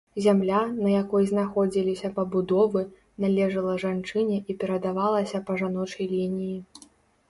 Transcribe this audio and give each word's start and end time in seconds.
Зямля, 0.25 0.61
на 0.85 0.93
якой 1.03 1.27
знаходзіліся 1.31 2.11
пабудовы, 2.17 2.83
належыла 3.27 3.79
жанчыне 3.87 4.43
і 4.49 4.61
перадавалася 4.65 5.47
па 5.49 5.53
жаночай 5.65 6.15
лініі. 6.21 6.63